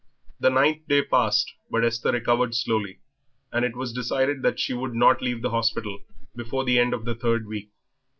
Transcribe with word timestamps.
The 0.39 0.49
ninth 0.49 0.87
day 0.87 1.03
passed, 1.03 1.53
but 1.69 1.85
Esther 1.85 2.11
recovered 2.11 2.55
slowly, 2.55 3.01
and 3.53 3.63
it 3.63 3.75
was 3.75 3.93
decided 3.93 4.41
that 4.41 4.59
she 4.59 4.73
should 4.73 4.95
not 4.95 5.21
leave 5.21 5.43
the 5.43 5.51
hospital 5.51 5.99
before 6.35 6.65
the 6.65 6.79
end 6.79 6.95
of 6.95 7.05
the 7.05 7.13
third 7.13 7.45
week. 7.45 7.69